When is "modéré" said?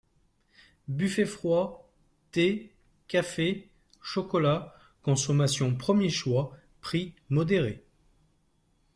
7.29-7.83